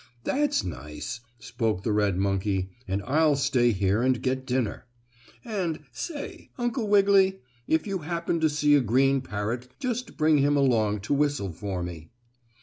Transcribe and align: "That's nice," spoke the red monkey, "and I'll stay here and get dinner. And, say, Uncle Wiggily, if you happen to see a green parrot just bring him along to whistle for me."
"That's 0.23 0.63
nice," 0.63 1.19
spoke 1.37 1.83
the 1.83 1.91
red 1.91 2.17
monkey, 2.17 2.71
"and 2.87 3.03
I'll 3.03 3.35
stay 3.35 3.69
here 3.71 4.01
and 4.01 4.19
get 4.23 4.47
dinner. 4.47 4.87
And, 5.45 5.81
say, 5.91 6.49
Uncle 6.57 6.87
Wiggily, 6.87 7.39
if 7.67 7.85
you 7.85 7.99
happen 7.99 8.39
to 8.39 8.49
see 8.49 8.73
a 8.73 8.81
green 8.81 9.21
parrot 9.21 9.67
just 9.79 10.17
bring 10.17 10.39
him 10.39 10.57
along 10.57 11.01
to 11.01 11.13
whistle 11.13 11.51
for 11.51 11.83
me." 11.83 12.09